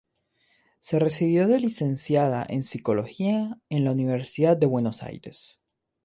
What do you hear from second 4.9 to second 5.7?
Aires.